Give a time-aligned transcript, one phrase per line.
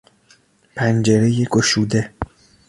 [0.75, 2.13] پنجرهی گشوده